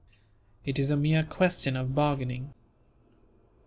It 0.65 0.79
is 0.79 0.89
a 0.89 0.97
mere 0.97 1.23
question 1.23 1.75
of 1.75 1.93
bargaining." 1.93 2.55